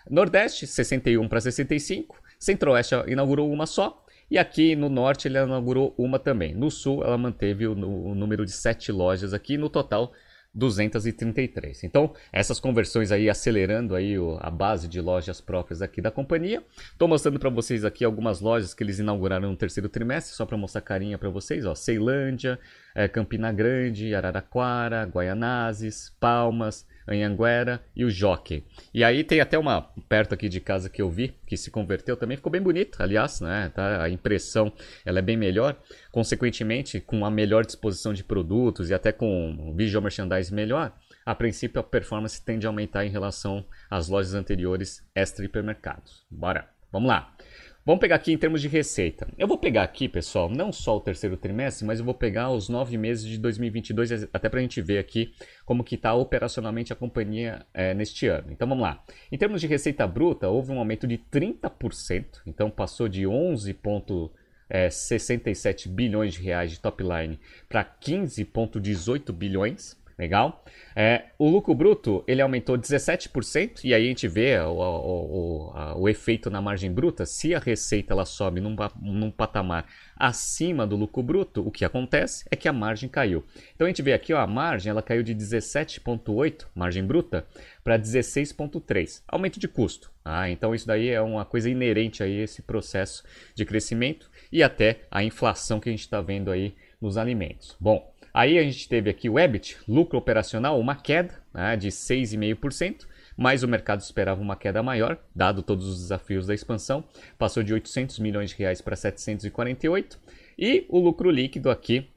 Nordeste, 0.10 0.68
61 0.68 1.28
para 1.28 1.42
65. 1.42 2.22
Centro-Oeste 2.40 2.96
inaugurou 3.08 3.52
uma 3.52 3.66
só. 3.66 4.01
E 4.32 4.38
aqui 4.38 4.78
no 4.78 4.88
norte 4.88 5.28
ele 5.28 5.38
inaugurou 5.38 5.94
uma 5.98 6.18
também. 6.18 6.56
No 6.56 6.72
sul 6.72 7.04
ela 7.04 7.18
manteve 7.18 7.68
o, 7.68 7.74
o 7.74 8.16
número 8.16 8.46
de 8.46 8.52
sete 8.54 8.90
lojas 8.90 9.34
aqui, 9.34 9.58
no 9.58 9.70
total 9.70 10.14
233. 10.54 11.84
Então, 11.84 12.14
essas 12.32 12.58
conversões 12.58 13.12
aí 13.12 13.30
acelerando 13.30 13.94
aí 13.94 14.18
o, 14.18 14.38
a 14.40 14.50
base 14.50 14.88
de 14.88 15.02
lojas 15.02 15.42
próprias 15.42 15.82
aqui 15.82 16.02
da 16.02 16.10
companhia. 16.10 16.64
Estou 16.94 17.10
mostrando 17.10 17.40
para 17.40 17.50
vocês 17.50 17.84
aqui 17.84 18.06
algumas 18.06 18.40
lojas 18.40 18.74
que 18.74 18.82
eles 18.82 19.00
inauguraram 19.00 19.50
no 19.50 19.58
terceiro 19.58 19.90
trimestre, 19.90 20.34
só 20.34 20.46
para 20.46 20.58
mostrar 20.58 20.80
carinha 20.80 21.18
para 21.18 21.30
vocês, 21.30 21.66
ó, 21.66 21.76
Ceilândia, 21.76 22.58
é, 22.96 23.10
Campina 23.10 23.52
Grande, 23.52 24.16
Araraquara, 24.16 25.04
Guaianazes, 25.04 26.16
Palmas, 26.22 26.86
Anhanguera 27.12 27.82
e 27.96 28.04
o 28.04 28.10
Jockey. 28.10 28.64
E 28.94 29.04
aí 29.04 29.24
tem 29.24 29.40
até 29.40 29.58
uma 29.58 29.82
perto 30.08 30.34
aqui 30.34 30.50
de 30.50 30.60
casa 30.60 30.90
que 30.90 31.02
eu 31.02 31.10
vi, 31.10 31.36
que 31.46 31.58
se 31.58 31.72
converteu 31.72 32.18
também, 32.18 32.38
ficou 32.38 32.52
bem 32.52 32.62
bonito, 32.62 33.02
aliás, 33.02 33.42
né? 33.42 33.72
Tá? 33.74 34.04
A 34.04 34.10
impressão 34.10 34.72
ela 35.06 35.20
é 35.20 35.22
bem 35.22 35.38
melhor, 35.38 35.76
consequentemente, 36.12 37.00
com 37.00 37.18
uma 37.18 37.32
melhor 37.32 37.66
disposição 37.66 38.14
de 38.14 38.24
produtos 38.24 38.90
e 38.90 38.94
até 38.94 39.12
com 39.12 39.74
visual 39.76 40.02
merchandising 40.02 40.56
melhor, 40.56 40.94
a 41.26 41.36
princípio 41.36 41.80
a 41.80 41.84
performance 41.84 42.44
tende 42.44 42.66
a 42.66 42.70
aumentar 42.70 43.06
em 43.06 43.10
relação 43.10 43.66
às 43.90 44.08
lojas 44.08 44.34
anteriores 44.34 45.06
extra 45.14 45.46
hipermercados. 45.46 46.26
Bora, 46.30 46.68
vamos 46.92 47.08
lá. 47.08 47.34
Vamos 47.84 48.00
pegar 48.00 48.18
aqui 48.18 48.32
em 48.32 48.38
termos 48.38 48.62
de 48.62 48.68
receita. 48.68 49.28
Eu 49.40 49.48
vou 49.48 49.58
pegar 49.58 49.82
aqui, 49.82 50.08
pessoal, 50.08 50.48
não 50.48 50.72
só 50.72 50.98
o 50.98 51.02
terceiro 51.02 51.36
trimestre, 51.36 51.84
mas 51.84 51.98
eu 51.98 52.06
vou 52.06 52.14
pegar 52.14 52.52
os 52.52 52.70
nove 52.70 52.96
meses 52.96 53.26
de 53.26 53.40
2022, 53.40 54.30
até 54.32 54.48
para 54.48 54.60
a 54.60 54.62
gente 54.62 54.80
ver 54.80 55.00
aqui 55.00 55.34
como 55.66 55.84
que 55.84 55.96
está 55.96 56.14
operacionalmente 56.14 56.94
a 56.94 56.96
companhia 56.96 57.66
é, 57.74 57.96
neste 57.96 58.28
ano. 58.28 58.52
Então 58.52 58.68
vamos 58.68 58.84
lá. 58.84 59.04
Em 59.32 59.38
termos 59.38 59.62
de 59.62 59.66
receita 59.66 60.06
bruta, 60.06 60.48
houve 60.48 60.72
um 60.72 60.78
aumento 60.78 61.08
de 61.08 61.18
30%, 61.18 62.42
então 62.46 62.70
passou 62.70 63.10
de 63.10 63.24
11,67 63.24 65.90
bilhões 65.90 66.36
de 66.36 66.42
reais 66.44 66.70
de 66.70 66.80
top 66.80 67.02
line 67.02 67.40
para 67.68 67.84
15,18 67.84 69.32
bilhões. 69.32 70.00
Legal? 70.22 70.64
É, 70.96 71.30
o 71.40 71.50
lucro 71.50 71.74
bruto 71.74 72.24
ele 72.28 72.44
aumentou 72.44 72.78
17% 72.78 73.84
e 73.84 73.92
aí 73.92 74.04
a 74.04 74.08
gente 74.08 74.28
vê 74.28 74.60
o, 74.60 74.70
o, 74.70 75.72
o, 75.72 76.02
o, 76.02 76.08
efeito 76.08 76.48
na 76.52 76.62
margem 76.62 76.92
bruta. 76.92 77.26
Se 77.26 77.56
a 77.56 77.60
receita 77.60 78.14
ela 78.14 78.24
sobe 78.24 78.62
num, 78.62 78.76
num 79.02 79.32
patamar 79.32 79.88
acima 80.16 80.86
do 80.86 80.96
lucro 80.96 81.24
bruto, 81.24 81.68
o 81.68 81.72
que 81.72 81.84
acontece 81.84 82.46
é 82.52 82.56
que 82.56 82.68
a 82.68 82.74
margem 82.74 83.10
caiu. 83.10 83.44
Então 83.74 83.88
a 83.88 83.90
gente 83.90 84.04
vê 84.04 84.14
aqui 84.14 84.32
ó, 84.32 84.40
a 84.40 84.46
margem 84.46 84.92
ela 84.92 85.02
caiu 85.02 85.24
de 85.24 85.34
17,8 85.34 86.68
margem 86.76 87.04
bruta 87.04 87.48
para 87.84 87.98
16,3 87.98 89.24
aumento 89.28 89.60
de 89.60 89.68
custo. 89.68 90.12
Ah, 90.24 90.52
então 90.52 90.76
isso 90.76 90.86
daí 90.86 91.10
é 91.10 91.20
uma 91.20 91.46
coisa 91.46 91.68
inerente 91.68 92.22
a 92.22 92.28
esse 92.28 92.62
processo 92.62 93.24
de 93.56 93.66
crescimento 93.66 94.30
e 94.52 94.62
até 94.62 95.00
a 95.10 95.24
inflação 95.24 95.80
que 95.80 95.90
a 95.90 95.92
gente 95.92 96.02
está 96.02 96.22
vendo 96.22 96.52
aí 96.52 96.76
nos 97.02 97.18
alimentos. 97.18 97.76
Bom, 97.80 98.11
Aí 98.34 98.58
a 98.58 98.64
gente 98.64 98.88
teve 98.88 99.10
aqui 99.10 99.30
o 99.30 99.38
EBIT, 99.38 99.78
lucro 99.88 100.18
operacional, 100.18 100.80
uma 100.80 100.96
queda 100.96 101.42
né, 101.54 101.76
de 101.76 101.90
6,5%, 101.90 103.06
mas 103.36 103.64
o 103.64 103.68
mercado 103.68 104.02
esperava 104.02 104.42
uma 104.42 104.56
queda 104.56 104.82
maior, 104.82 105.18
dado 105.36 105.62
todos 105.62 105.88
os 105.88 106.00
desafios 106.00 106.48
da 106.48 106.54
expansão, 106.54 107.04
passou 107.38 107.64
de 107.64 107.74
800 107.74 108.20
milhões 108.20 108.52
de 108.52 108.58
reais 108.58 108.82
para 108.82 108.96
748, 108.96 110.20
e 110.58 110.86
o 110.90 111.00
lucro 111.00 111.30
líquido 111.30 111.70
aqui 111.70 112.08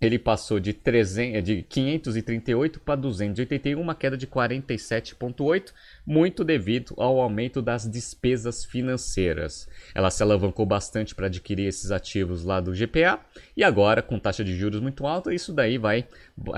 ele 0.00 0.18
passou 0.18 0.58
de, 0.58 0.72
300, 0.72 1.44
de 1.44 1.62
538 1.62 2.80
para 2.80 2.96
281, 2.96 3.80
uma 3.80 3.94
queda 3.94 4.16
de 4.16 4.26
47,8, 4.26 5.72
muito 6.06 6.44
devido 6.44 6.94
ao 6.96 7.20
aumento 7.20 7.62
das 7.62 7.88
despesas 7.88 8.64
financeiras. 8.64 9.68
Ela 9.94 10.10
se 10.10 10.22
alavancou 10.22 10.66
bastante 10.66 11.14
para 11.14 11.26
adquirir 11.26 11.66
esses 11.66 11.90
ativos 11.90 12.44
lá 12.44 12.60
do 12.60 12.72
GPA 12.72 13.20
e 13.56 13.62
agora, 13.62 14.02
com 14.02 14.18
taxa 14.18 14.44
de 14.44 14.56
juros 14.56 14.80
muito 14.80 15.06
alta, 15.06 15.32
isso 15.32 15.52
daí 15.52 15.78
vai 15.78 16.06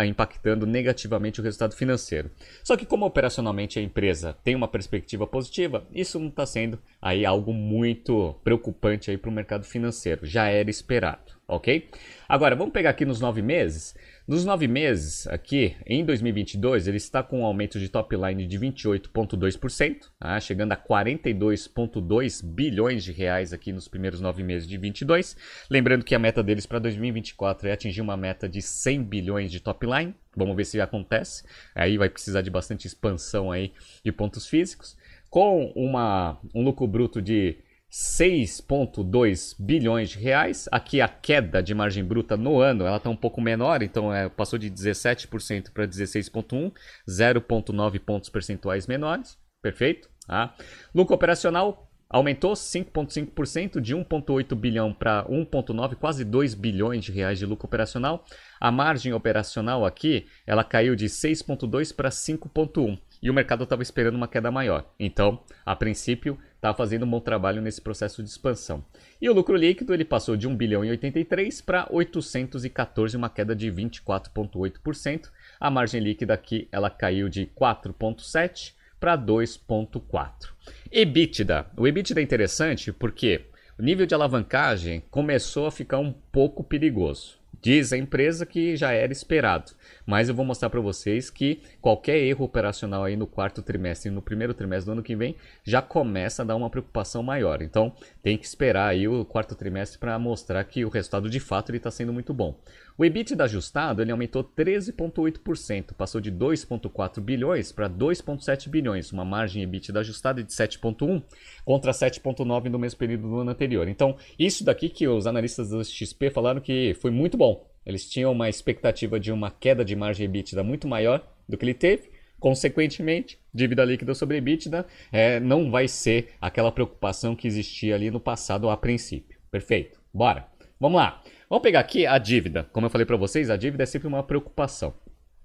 impactando 0.07 0.67
negativamente 0.67 1.41
o 1.41 1.43
resultado 1.45 1.75
financeiro. 1.75 2.31
Só 2.63 2.77
que 2.77 2.87
como 2.87 3.07
operacionalmente 3.07 3.79
a 3.79 3.83
empresa 3.83 4.37
tem 4.45 4.55
uma 4.55 4.69
perspectiva 4.69 5.27
positiva, 5.27 5.87
isso 5.93 6.19
não 6.19 6.29
está 6.29 6.47
sendo 6.47 6.79
aí 7.01 7.27
algo 7.27 7.53
muito 7.53 8.35
preocupante 8.43 9.17
para 9.17 9.31
o 9.31 9.33
mercado 9.33 9.65
financeiro. 9.65 10.25
Já 10.27 10.49
era 10.49 10.71
esperado 10.71 11.35
ok? 11.47 11.89
Agora, 12.29 12.57
vamos 12.57 12.73
pegar 12.73 12.91
aqui 12.91 13.05
nos 13.05 13.21
nove 13.21 13.43
meses. 13.43 13.95
Nos 14.26 14.43
nove 14.43 14.66
meses, 14.66 15.26
aqui, 15.26 15.76
em 15.85 16.02
2022, 16.02 16.88
ele 16.88 16.97
está 16.97 17.23
com 17.23 17.40
um 17.40 17.45
aumento 17.45 17.78
de 17.78 17.90
top 17.90 18.16
line 18.16 18.47
de 18.47 18.59
28,2%, 18.59 20.09
tá? 20.19 20.40
chegando 20.40 20.73
a 20.73 20.78
42,2 20.78 22.43
bilhões 22.43 23.04
de 23.04 23.12
reais 23.12 23.52
aqui 23.52 23.71
nos 23.71 23.87
primeiros 23.87 24.23
nove 24.23 24.43
meses 24.43 24.66
de 24.66 24.78
22. 24.78 25.37
Lembrando 25.69 26.07
que 26.07 26.14
a 26.14 26.19
meta 26.19 26.43
deles 26.43 26.64
para 26.64 26.78
2024 26.78 27.69
é 27.69 27.73
atingir 27.73 28.00
uma 28.00 28.16
meta 28.16 28.49
de 28.49 28.62
100 28.62 29.02
bilhões 29.04 29.52
de 29.52 29.61
top 29.61 29.87
line. 29.87 30.14
Vamos 30.35 30.57
ver 30.57 30.64
se 30.64 30.81
acontece. 30.81 31.45
Aí 31.75 31.99
vai 31.99 32.09
precisar 32.09 32.40
de 32.40 32.49
bastante 32.49 32.87
expansão 32.87 33.52
aí 33.52 33.75
de 34.02 34.11
pontos 34.11 34.47
físicos 34.47 34.97
com 35.28 35.71
uma, 35.76 36.40
um 36.54 36.64
lucro 36.64 36.87
bruto 36.87 37.21
de 37.21 37.59
6,2 37.95 39.55
bilhões 39.57 40.11
de 40.11 40.19
reais. 40.19 40.69
Aqui 40.73 41.01
a 41.01 41.07
queda 41.07 41.63
de 41.63 41.73
margem 41.73 42.03
bruta 42.03 42.37
no 42.37 42.59
ano 42.59 42.85
ela 42.85 42.97
está 42.97 43.09
um 43.09 43.15
pouco 43.15 43.41
menor, 43.41 43.85
então 43.85 44.13
é, 44.13 44.29
passou 44.29 44.59
de 44.59 44.69
17% 44.69 45.71
para 45.71 45.87
16,1%, 45.87 46.73
0,9 47.09 48.01
pontos 48.01 48.29
percentuais 48.29 48.89
menores. 48.89 49.39
Perfeito? 49.63 50.11
Tá? 50.27 50.57
Lucro 50.93 51.15
operacional 51.15 51.89
aumentou 52.11 52.55
5,5% 52.55 53.81
de 53.81 53.95
1,8 53.95 54.57
bilhão 54.57 54.93
para 54.93 55.25
1,9, 55.27 55.95
quase 55.95 56.25
2 56.25 56.55
bilhões 56.55 57.05
de 57.05 57.13
reais 57.13 57.39
de 57.39 57.47
lucro 57.47 57.67
operacional. 57.67 58.25
A 58.61 58.73
margem 58.73 59.13
operacional 59.13 59.87
aqui 59.87 60.27
ela 60.45 60.65
caiu 60.65 60.97
de 60.97 61.07
6,2 61.07 61.95
para 61.95 62.11
5,1 62.11 62.99
e 63.25 63.31
o 63.31 63.35
mercado 63.35 63.64
estava 63.64 63.83
esperando 63.83 64.16
uma 64.16 64.28
queda 64.28 64.50
maior. 64.50 64.85
Então, 65.00 65.43
a 65.64 65.75
princípio, 65.75 66.38
estava 66.57 66.76
fazendo 66.76 67.07
um 67.07 67.11
bom 67.11 67.21
trabalho 67.21 67.62
nesse 67.62 67.81
processo 67.81 68.23
de 68.23 68.28
expansão. 68.28 68.85
E 69.19 69.31
o 69.31 69.33
lucro 69.33 69.57
líquido 69.57 69.95
ele 69.95 70.04
passou 70.04 70.37
de 70.37 70.47
1 70.47 70.54
bilhão 70.54 70.85
e 70.85 70.90
83 70.90 71.62
para 71.62 71.88
814, 71.90 73.16
uma 73.16 73.31
queda 73.31 73.57
de 73.57 73.73
24,8%. 73.73 75.31
A 75.59 75.71
margem 75.71 76.02
líquida 76.02 76.35
aqui 76.35 76.69
ela 76.71 76.90
caiu 76.90 77.31
de 77.31 77.47
4,7 77.59 78.75
para 79.00 79.16
2,4. 79.16 80.50
EBITDA. 80.93 81.66
O 81.78 81.88
EBITDA 81.88 82.21
é 82.21 82.23
interessante 82.23 82.93
porque 82.93 83.47
o 83.78 83.83
nível 83.83 84.04
de 84.04 84.14
alavancagem 84.14 85.02
começou 85.11 85.66
a 85.66 85.73
ficar 85.73 85.99
um 85.99 86.12
pouco 86.12 86.62
perigoso. 86.62 87.38
Diz 87.64 87.94
a 87.94 87.97
empresa 87.97 88.44
que 88.44 88.76
já 88.76 88.92
era 88.92 89.11
esperado, 89.11 89.73
mas 90.04 90.28
eu 90.28 90.35
vou 90.35 90.44
mostrar 90.44 90.68
para 90.68 90.83
vocês 90.83 91.30
que 91.30 91.62
qualquer 91.80 92.18
erro 92.18 92.44
operacional 92.44 93.04
aí 93.04 93.16
no 93.16 93.26
quarto 93.26 93.62
trimestre 93.62 94.11
e 94.11 94.14
no 94.14 94.21
primeiro 94.21 94.52
trimestre 94.52 94.85
do 94.85 94.92
ano 94.92 95.02
que 95.02 95.16
vem 95.16 95.35
já 95.64 95.80
começa 95.80 96.42
a 96.42 96.44
dar 96.44 96.56
uma 96.56 96.68
preocupação 96.68 97.23
maior. 97.23 97.62
Então 97.62 97.94
tem 98.23 98.37
que 98.37 98.44
esperar 98.44 98.88
aí 98.88 99.09
o 99.09 99.25
quarto 99.25 99.54
trimestre 99.54 99.99
para 99.99 100.18
mostrar 100.18 100.62
que 100.64 100.85
o 100.85 100.90
resultado 100.90 101.30
de 101.30 101.40
fato 101.40 101.75
está 101.75 101.90
sendo 101.90 102.12
muito 102.12 102.35
bom. 102.35 102.54
O 102.97 103.05
EBITDA 103.05 103.43
ajustado 103.43 104.01
ele 104.01 104.13
aumentou 104.13 104.45
13,8%, 104.45 105.95
passou 105.95 106.21
de 106.21 106.31
2,4 106.31 107.21
bilhões 107.21 107.73
para 107.73 107.91
2,7 107.91 108.69
bilhões, 108.69 109.11
uma 109.11 109.25
margem 109.25 109.65
EBITDA 109.65 109.99
ajustada 109.99 110.45
de 110.45 110.53
7,1 110.53 111.21
contra 111.65 111.91
7,9 111.91 112.69
no 112.69 112.79
mesmo 112.79 112.97
período 112.97 113.29
do 113.29 113.41
ano 113.41 113.51
anterior. 113.51 113.89
Então, 113.89 114.17
isso 114.39 114.63
daqui 114.63 114.89
que 114.89 115.09
os 115.09 115.27
analistas 115.27 115.71
do 115.71 115.85
XP 115.85 116.31
falaram 116.31 116.61
que 116.61 116.95
foi 117.01 117.11
muito 117.11 117.37
bom. 117.37 117.69
Eles 117.85 118.09
tinham 118.09 118.31
uma 118.31 118.49
expectativa 118.49 119.19
de 119.19 119.33
uma 119.33 119.51
queda 119.51 119.85
de 119.85 119.97
margem 119.97 120.27
EBITDA 120.27 120.63
muito 120.63 120.87
maior 120.87 121.27
do 121.49 121.57
que 121.59 121.65
ele 121.65 121.75
teve. 121.75 122.11
Consequentemente, 122.39 123.41
dívida 123.53 123.85
líquida 123.85 124.15
sobre 124.15 124.37
EBITDA 124.37 124.87
é, 125.11 125.41
não 125.41 125.69
vai 125.69 125.89
ser 125.89 126.31
aquela 126.41 126.71
preocupação 126.71 127.35
que 127.35 127.49
existia 127.49 127.97
ali 127.97 128.09
no 128.09 128.21
passado 128.21 128.71
a 128.71 128.77
princípio. 128.77 129.37
Perfeito. 129.51 130.01
Bora. 130.13 130.47
Vamos 130.79 130.99
lá. 130.99 131.23
Vamos 131.54 131.62
pegar 131.62 131.78
aqui 131.78 132.04
a 132.04 132.18
dívida. 132.18 132.64
Como 132.73 132.84
eu 132.84 132.90
falei 132.90 133.06
para 133.06 133.16
vocês, 133.16 133.49
a 133.49 133.56
dívida 133.56 133.84
é 133.84 133.87
sempre 133.87 134.08
uma 134.08 134.25
preocupação. 134.25 134.92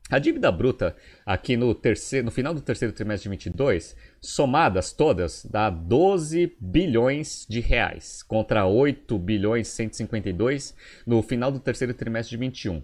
A 0.10 0.18
dívida 0.18 0.52
bruta 0.52 0.96
aqui 1.24 1.56
no, 1.56 1.76
terceiro, 1.76 2.26
no 2.26 2.32
final 2.32 2.52
do 2.52 2.62
terceiro 2.62 2.92
trimestre 2.92 3.26
de 3.26 3.30
22, 3.30 3.96
somadas 4.20 4.92
todas, 4.92 5.46
dá 5.46 5.70
12 5.70 6.58
bilhões 6.60 7.46
de 7.48 7.60
reais 7.60 8.24
contra 8.24 8.66
8 8.66 9.20
bilhões 9.20 9.68
152 9.68 10.76
no 11.06 11.22
final 11.22 11.52
do 11.52 11.60
terceiro 11.60 11.94
trimestre 11.94 12.32
de 12.32 12.38
21. 12.38 12.82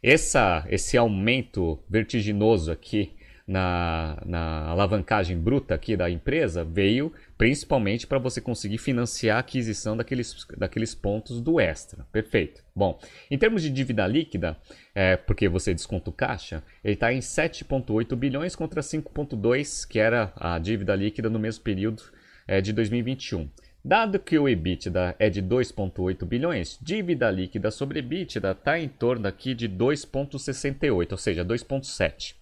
Essa, 0.00 0.64
esse 0.68 0.96
aumento 0.96 1.82
vertiginoso 1.90 2.70
aqui 2.70 3.17
na, 3.48 4.22
na 4.26 4.66
alavancagem 4.66 5.38
bruta 5.38 5.74
aqui 5.74 5.96
da 5.96 6.10
empresa 6.10 6.62
veio 6.62 7.10
principalmente 7.38 8.06
para 8.06 8.18
você 8.18 8.42
conseguir 8.42 8.76
financiar 8.76 9.38
a 9.38 9.40
aquisição 9.40 9.96
daqueles, 9.96 10.46
daqueles 10.56 10.94
pontos 10.94 11.40
do 11.40 11.58
extra. 11.58 12.06
Perfeito. 12.12 12.62
Bom, 12.76 13.00
em 13.30 13.38
termos 13.38 13.62
de 13.62 13.70
dívida 13.70 14.06
líquida, 14.06 14.54
é, 14.94 15.16
porque 15.16 15.48
você 15.48 15.72
desconta 15.72 16.10
o 16.10 16.12
caixa, 16.12 16.62
ele 16.84 16.92
está 16.94 17.10
em 17.10 17.20
7,8 17.20 18.14
bilhões 18.14 18.54
contra 18.54 18.82
5,2 18.82 19.88
que 19.88 19.98
era 19.98 20.30
a 20.36 20.58
dívida 20.58 20.94
líquida 20.94 21.30
no 21.30 21.38
mesmo 21.38 21.64
período 21.64 22.02
é, 22.46 22.60
de 22.60 22.72
2021. 22.74 23.48
Dado 23.82 24.18
que 24.18 24.38
o 24.38 24.46
EBITDA 24.46 25.16
é 25.18 25.30
de 25.30 25.40
2,8 25.40 26.26
bilhões, 26.26 26.78
dívida 26.82 27.30
líquida 27.30 27.70
sobre 27.70 28.00
EBITDA 28.00 28.50
está 28.50 28.78
em 28.78 28.88
torno 28.88 29.26
aqui 29.26 29.54
de 29.54 29.66
2,68, 29.68 31.12
ou 31.12 31.16
seja, 31.16 31.44
2,7. 31.44 32.34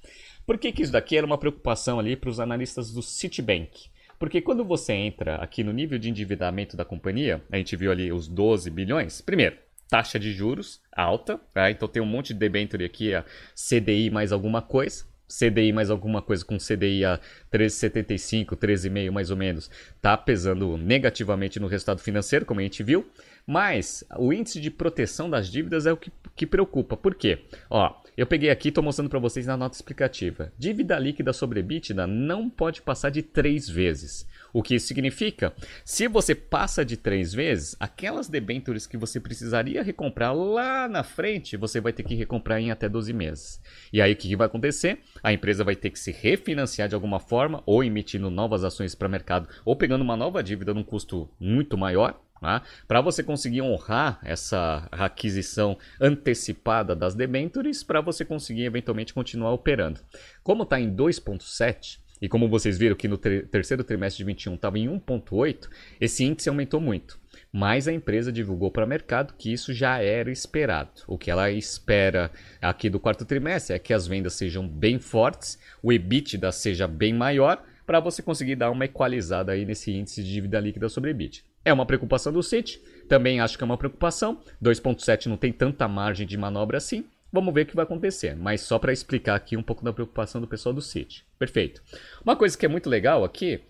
Por 0.46 0.58
que, 0.58 0.70
que 0.70 0.82
isso 0.82 0.92
daqui 0.92 1.16
era 1.16 1.26
uma 1.26 1.36
preocupação 1.36 1.98
ali 1.98 2.14
para 2.14 2.30
os 2.30 2.38
analistas 2.38 2.92
do 2.92 3.02
Citibank? 3.02 3.90
Porque 4.16 4.40
quando 4.40 4.64
você 4.64 4.92
entra 4.92 5.36
aqui 5.36 5.64
no 5.64 5.72
nível 5.72 5.98
de 5.98 6.08
endividamento 6.08 6.76
da 6.76 6.84
companhia, 6.84 7.42
a 7.50 7.56
gente 7.56 7.74
viu 7.74 7.90
ali 7.90 8.12
os 8.12 8.28
12 8.28 8.70
bilhões. 8.70 9.20
Primeiro, 9.20 9.56
taxa 9.88 10.20
de 10.20 10.32
juros 10.32 10.80
alta, 10.92 11.38
tá? 11.52 11.68
então 11.70 11.88
tem 11.88 12.00
um 12.00 12.06
monte 12.06 12.28
de 12.28 12.38
debenture 12.38 12.84
aqui, 12.84 13.12
a 13.12 13.24
CDI 13.54 14.08
mais 14.08 14.30
alguma 14.30 14.62
coisa. 14.62 15.04
CDI 15.28 15.73
mais 15.73 15.90
alguma 15.90 16.23
coisa 16.23 16.45
com 16.45 16.56
CDI 16.56 17.04
a 17.04 17.21
13,75, 17.52 18.56
13,5 18.56 19.11
mais 19.11 19.30
ou 19.30 19.37
menos, 19.37 19.71
está 19.97 20.16
pesando 20.16 20.76
negativamente 20.76 21.59
no 21.59 21.66
resultado 21.66 22.00
financeiro, 22.00 22.45
como 22.45 22.61
a 22.61 22.62
gente 22.62 22.83
viu. 22.83 23.06
Mas 23.47 24.04
o 24.18 24.33
índice 24.33 24.61
de 24.61 24.71
proteção 24.71 25.30
das 25.30 25.49
dívidas 25.49 25.87
é 25.87 25.92
o 25.92 25.97
que, 25.97 26.11
que 26.35 26.47
preocupa. 26.47 26.97
Por 26.97 27.14
quê? 27.14 27.45
Ó, 27.71 27.95
eu 28.16 28.26
peguei 28.26 28.50
aqui 28.50 28.68
e 28.68 28.71
estou 28.71 28.83
mostrando 28.83 29.09
para 29.09 29.21
vocês 29.21 29.47
na 29.47 29.56
nota 29.56 29.76
explicativa. 29.76 30.52
Dívida 30.59 30.99
líquida 30.99 31.33
sobre 31.33 31.61
EBITDA 31.61 32.06
não 32.06 32.50
pode 32.50 32.83
passar 32.83 33.11
de 33.11 33.23
três 33.23 33.68
vezes. 33.68 34.26
O 34.52 34.62
que 34.62 34.74
isso 34.74 34.86
significa? 34.86 35.52
Se 35.84 36.08
você 36.08 36.34
passa 36.34 36.84
de 36.84 36.96
três 36.96 37.34
vezes, 37.34 37.76
aquelas 37.78 38.28
debêntures 38.28 38.86
que 38.86 38.96
você 38.96 39.20
precisaria 39.20 39.82
recomprar 39.82 40.34
lá 40.34 40.88
na 40.88 41.02
frente, 41.02 41.56
você 41.56 41.80
vai 41.80 41.92
ter 41.92 42.02
que 42.02 42.14
recomprar 42.14 42.60
em 42.60 42.70
até 42.70 42.88
12 42.88 43.12
meses. 43.12 43.60
E 43.92 44.00
aí 44.00 44.12
o 44.12 44.16
que 44.16 44.36
vai 44.36 44.46
acontecer? 44.46 45.00
A 45.22 45.32
empresa 45.32 45.64
vai 45.64 45.76
ter 45.76 45.90
que 45.90 45.98
se 45.98 46.10
refinanciar 46.10 46.88
de 46.88 46.94
alguma 46.94 47.20
forma, 47.20 47.62
ou 47.66 47.82
emitindo 47.82 48.30
novas 48.30 48.64
ações 48.64 48.94
para 48.94 49.08
o 49.08 49.10
mercado, 49.10 49.48
ou 49.64 49.76
pegando 49.76 50.02
uma 50.02 50.16
nova 50.16 50.42
dívida 50.42 50.72
num 50.72 50.84
custo 50.84 51.28
muito 51.38 51.76
maior, 51.76 52.20
Tá? 52.40 52.62
Para 52.86 53.00
você 53.00 53.22
conseguir 53.22 53.62
honrar 53.62 54.20
essa 54.22 54.86
aquisição 54.92 55.76
antecipada 55.98 56.94
das 56.94 57.14
debentures, 57.14 57.82
para 57.82 58.02
você 58.02 58.24
conseguir 58.24 58.64
eventualmente 58.64 59.14
continuar 59.14 59.52
operando. 59.52 60.00
Como 60.42 60.62
está 60.62 60.78
em 60.78 60.94
2,7 60.94 61.98
e 62.20 62.28
como 62.28 62.49
vocês 62.49 62.78
viram 62.78 62.96
que 62.96 63.08
no 63.08 63.18
terceiro 63.18 63.85
trimestre 63.85 64.18
de 64.18 64.25
21 64.25 64.54
estava 64.54 64.78
em 64.78 64.88
1,8, 64.88 65.68
esse 66.00 66.25
índice 66.25 66.49
aumentou 66.49 66.80
muito. 66.80 67.18
Mas 67.52 67.87
a 67.87 67.92
empresa 67.92 68.32
divulgou 68.32 68.70
para 68.70 68.85
o 68.85 68.88
mercado 68.88 69.35
que 69.37 69.52
isso 69.52 69.73
já 69.73 70.02
era 70.02 70.30
esperado. 70.30 71.02
O 71.06 71.18
que 71.18 71.30
ela 71.30 71.50
espera 71.50 72.30
aqui 72.61 72.88
do 72.88 73.00
quarto 73.00 73.25
trimestre 73.25 73.75
é 73.75 73.78
que 73.78 73.92
as 73.94 74.06
vendas 74.06 74.35
sejam 74.35 74.66
bem 74.66 74.99
fortes, 74.99 75.58
o 75.82 75.92
EBITDA 75.92 76.50
seja 76.52 76.87
bem 76.87 77.12
maior, 77.12 77.62
para 77.87 78.00
você 78.00 78.20
conseguir 78.20 78.56
dar 78.56 78.70
uma 78.70 78.85
equalizada 78.85 79.52
aí 79.52 79.64
nesse 79.64 79.92
índice 79.92 80.23
de 80.23 80.32
dívida 80.32 80.58
líquida 80.58 80.88
sobre 80.88 81.11
EBITDA. 81.11 81.44
É 81.64 81.73
uma 81.73 81.87
preocupação 81.87 82.32
do 82.32 82.42
City, 82.42 82.80
também 83.08 83.40
acho 83.40 83.56
que 83.56 83.64
é 83.64 83.66
uma 83.66 83.78
preocupação. 83.78 84.40
2.7 84.62 85.26
não 85.26 85.37
tem 85.37 85.52
tanta 85.52 85.87
margem 85.88 86.26
de 86.26 86.37
manobra 86.37 86.78
assim. 86.78 87.04
Vamos 87.33 87.52
ver 87.52 87.62
o 87.62 87.66
que 87.66 87.76
vai 87.76 87.85
acontecer, 87.85 88.37
mas 88.37 88.61
só 88.61 88.78
para 88.78 88.92
explicar 88.92 89.35
aqui 89.35 89.56
um 89.56 89.62
pouco 89.62 89.85
da 89.85 89.92
preocupação 89.92 90.40
do 90.40 90.47
pessoal 90.47 90.73
do 90.73 90.80
City. 90.80 91.25
Perfeito. 91.38 91.83
Uma 92.25 92.37
coisa 92.37 92.56
que 92.56 92.64
é 92.64 92.68
muito 92.68 92.88
legal 92.88 93.25
aqui 93.25 93.61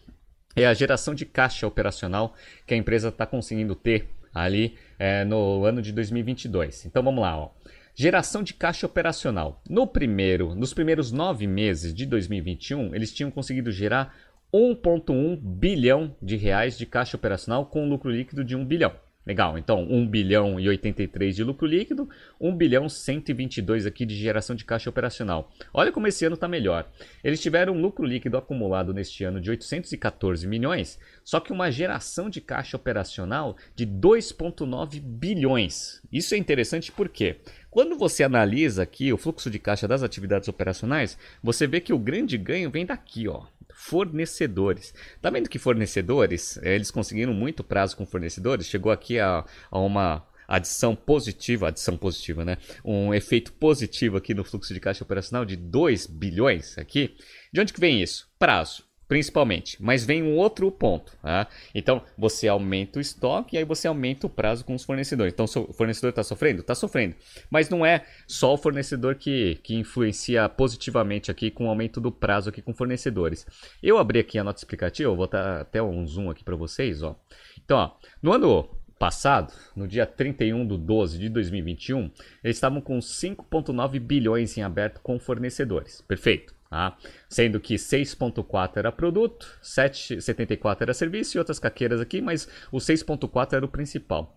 é 0.55 0.67
a 0.67 0.75
geração 0.75 1.15
de 1.15 1.27
caixa 1.27 1.67
operacional 1.67 2.35
que 2.67 2.75
a 2.75 2.77
empresa 2.77 3.09
está 3.09 3.27
conseguindo 3.27 3.75
ter 3.75 4.09
ali 4.35 4.77
é, 4.99 5.25
no 5.25 5.65
ano 5.65 5.81
de 5.81 5.93
2022. 5.93 6.87
Então 6.87 7.03
vamos 7.03 7.23
lá, 7.23 7.39
ó. 7.39 7.51
Geração 7.95 8.43
de 8.43 8.53
caixa 8.53 8.85
operacional. 8.85 9.63
No 9.69 9.87
primeiro, 9.87 10.55
nos 10.55 10.75
primeiros 10.75 11.11
nove 11.11 11.47
meses 11.47 11.95
de 11.95 12.05
2021, 12.05 12.95
eles 12.95 13.13
tinham 13.13 13.31
conseguido 13.31 13.73
gerar 13.73 14.15
1,1 14.53 15.39
bilhão 15.41 16.15
de 16.21 16.37
reais 16.37 16.77
de 16.77 16.85
caixa 16.85 17.17
operacional 17.17 17.65
com 17.67 17.89
lucro 17.89 18.11
líquido 18.11 18.45
de 18.45 18.55
1 18.55 18.65
bilhão. 18.67 18.93
Legal, 19.26 19.59
então 19.59 19.83
1 19.83 20.06
bilhão 20.06 20.61
e 20.61 20.68
83 20.68 21.35
de 21.35 21.42
lucro 21.42 21.66
líquido, 21.66 22.09
1 22.40 22.56
bilhão 22.56 22.88
122 22.88 23.85
aqui 23.85 24.06
de 24.06 24.14
geração 24.14 24.54
de 24.54 24.64
caixa 24.64 24.88
operacional. 24.88 25.50
Olha 25.75 25.90
como 25.90 26.06
esse 26.06 26.25
ano 26.25 26.35
está 26.35 26.47
melhor. 26.47 26.88
Eles 27.25 27.40
tiveram 27.40 27.75
um 27.75 27.80
lucro 27.80 28.06
líquido 28.06 28.37
acumulado 28.37 28.95
neste 28.95 29.25
ano 29.25 29.40
de 29.40 29.50
814 29.50 30.47
milhões, 30.47 30.97
só 31.25 31.40
que 31.40 31.52
uma 31.52 31.73
geração 31.73 32.30
de 32.30 32.40
caixa 32.40 32.76
operacional 32.76 33.56
de 33.75 33.85
2,9 33.85 35.00
bilhões. 35.00 36.00
Isso 36.12 36.37
é 36.37 36.38
interessante 36.38 36.92
porque 36.92 37.40
quando 37.68 37.99
você 37.99 38.23
analisa 38.23 38.85
aqui 38.85 39.12
o 39.12 39.18
fluxo 39.18 39.50
de 39.50 39.59
caixa 39.59 39.88
das 39.88 40.04
atividades 40.04 40.49
operacionais, 40.49 41.18
você 41.42 41.66
vê 41.66 41.80
que 41.80 41.92
o 41.92 41.99
grande 41.99 42.38
ganho 42.38 42.71
vem 42.71 42.87
daqui, 42.87 43.26
ó, 43.26 43.42
fornecedores. 43.76 44.95
Tá 45.21 45.28
vendo 45.28 45.50
que 45.50 45.59
fornecedores, 45.59 46.59
eh, 46.62 46.75
eles 46.75 46.90
conseguiram 46.90 47.35
muito 47.35 47.62
prazo 47.62 47.97
com 47.97 48.06
fornecedores, 48.06 48.66
chegou 48.66 48.90
aqui 48.90 49.21
a, 49.21 49.45
a 49.71 49.78
uma 49.78 50.26
adição 50.49 50.97
positiva, 50.97 51.68
adição 51.68 51.97
positiva, 51.97 52.45
né? 52.45 52.56
Um 52.85 53.12
efeito 53.12 53.52
positivo 53.52 54.16
aqui 54.16 54.33
no 54.33 54.45
fluxo 54.45 54.73
de 54.73 54.80
caixa 54.80 55.04
operacional 55.04 55.45
de 55.45 55.56
2 55.56 56.06
bilhões 56.06 56.78
aqui. 56.78 57.16
De 57.52 57.61
onde 57.61 57.73
que 57.73 57.80
vem 57.80 58.02
isso? 58.02 58.28
Prazo. 58.38 58.85
Principalmente. 59.09 59.77
Mas 59.81 60.05
vem 60.05 60.23
um 60.23 60.37
outro 60.37 60.71
ponto. 60.71 61.17
Tá? 61.23 61.47
Então, 61.75 62.03
você 62.17 62.49
aumenta 62.49 62.99
o 62.99 63.03
estoque 63.03 63.57
e 63.57 63.59
aí 63.59 63.65
você 63.65 63.89
aumenta 63.89 64.27
o 64.27 64.31
prazo 64.31 64.65
com 64.65 64.75
os 64.75 64.85
fornecedores. 64.85 65.33
Então, 65.33 65.45
o 65.45 65.73
fornecedor 65.73 66.11
está 66.11 66.23
sofrendo? 66.23 66.61
Está 66.61 66.75
sofrendo. 66.75 67.15
Mas 67.51 67.69
não 67.69 67.85
é 67.85 68.05
só 68.27 68.55
o 68.55 68.59
fornecedor 68.59 69.15
que, 69.15 69.59
que 69.63 69.75
influencia 69.75 70.49
positivamente 70.49 71.31
aqui 71.31 71.51
com 71.51 71.67
o 71.67 71.69
aumento 71.69 72.01
do 72.01 72.11
prazo 72.11 72.49
aqui 72.49 72.61
com 72.61 72.75
fornecedores. 72.75 73.47
Eu 73.83 73.99
abri 73.99 74.19
aqui 74.19 74.39
a 74.39 74.45
nota 74.45 74.59
explicativa, 74.59 75.09
vou 75.09 75.19
botar 75.19 75.61
até 75.61 75.83
um 75.83 76.07
zoom 76.07 76.31
aqui 76.31 76.43
para 76.43 76.57
vocês. 76.57 77.03
Ó. 77.03 77.17
Então, 77.65 77.79
ó, 77.79 77.93
no 78.23 78.33
ano 78.33 78.69
passado, 78.99 79.53
no 79.75 79.87
dia 79.87 80.07
31 80.07 80.67
de 80.67 80.79
12 80.79 81.19
de 81.19 81.29
2021, 81.29 82.11
eles 82.43 82.57
estavam 82.57 82.81
com 82.81 82.99
5,9 82.99 84.01
bilhões 84.01 84.57
em 84.57 84.63
aberto 84.63 85.01
com 85.01 85.19
fornecedores. 85.19 86.01
Perfeito. 86.01 86.56
Tá? 86.70 86.96
Sendo 87.28 87.61
que 87.61 87.76
6.4 87.76 88.76
era 88.76 88.92
produto, 88.92 89.58
7.74 89.62 90.82
era 90.82 90.94
serviço 90.94 91.37
e 91.37 91.38
outras 91.38 91.58
caqueiras 91.58 92.00
aqui, 92.00 92.20
mas 92.20 92.49
o 92.73 92.78
6.4 92.78 93.54
era 93.54 93.64
o 93.64 93.68
principal. 93.68 94.37